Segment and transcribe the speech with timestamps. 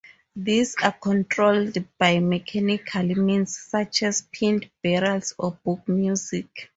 [0.35, 6.69] These are controlled by mechanical means such as pinned barrels or book music.